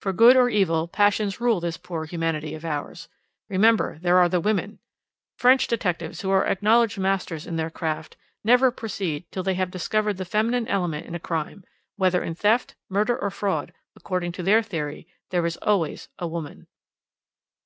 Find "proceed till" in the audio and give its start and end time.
8.70-9.40